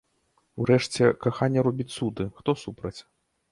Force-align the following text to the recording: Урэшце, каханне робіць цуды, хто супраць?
Урэшце, 0.63 1.09
каханне 1.27 1.59
робіць 1.69 1.89
цуды, 1.97 2.29
хто 2.41 2.59
супраць? 2.65 2.97